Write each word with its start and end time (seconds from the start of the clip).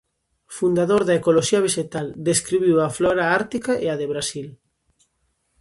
Fundador 0.57 1.01
da 1.05 1.17
ecoloxía 1.19 1.63
vexetal, 1.67 2.07
describiu 2.29 2.75
a 2.81 2.89
flora 2.97 3.25
ártica 3.39 3.73
e 3.85 3.87
a 3.93 3.95
de 4.01 4.05
Brasil. 4.13 4.47